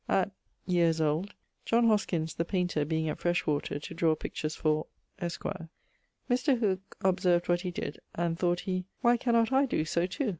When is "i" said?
9.51-9.67